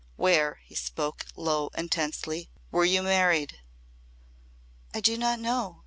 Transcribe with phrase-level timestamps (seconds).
[0.15, 3.59] "Where," he spoke low and tensely, "were you married?"
[4.95, 5.79] "I do not know.